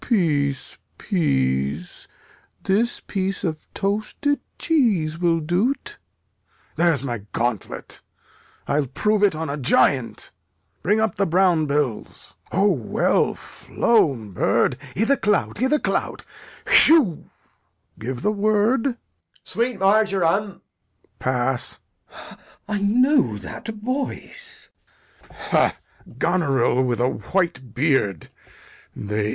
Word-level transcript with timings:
Peace, 0.01 0.79
peace; 0.97 2.07
this 2.63 3.01
piece 3.01 3.43
of 3.43 3.67
toasted 3.75 4.39
cheese 4.57 5.19
will 5.19 5.39
do't. 5.39 5.99
There's 6.75 7.03
my 7.03 7.19
gauntlet; 7.33 8.01
I'll 8.67 8.87
prove 8.87 9.21
it 9.21 9.35
on 9.35 9.47
a 9.47 9.57
giant. 9.57 10.31
Bring 10.81 10.99
up 10.99 11.13
the 11.15 11.27
brown 11.27 11.67
bills. 11.67 12.35
O, 12.51 12.71
well 12.71 13.35
flown, 13.35 14.31
bird! 14.31 14.75
i' 14.97 15.05
th' 15.05 15.21
clout, 15.21 15.61
i' 15.61 15.67
th' 15.67 15.83
clout! 15.83 16.25
Hewgh! 16.67 17.25
Give 17.99 18.23
the 18.23 18.31
word. 18.31 18.83
Edg. 18.87 18.97
Sweet 19.43 19.77
marjoram. 19.79 20.45
Lear. 20.49 20.59
Pass. 21.19 21.79
Glou. 22.09 22.35
I 22.67 22.79
know 22.81 23.37
that 23.37 23.67
voice. 23.67 24.69
Lear. 25.21 25.39
Ha! 25.41 25.77
Goneril 26.17 26.83
with 26.83 26.99
a 26.99 27.07
white 27.09 27.75
beard? 27.75 28.29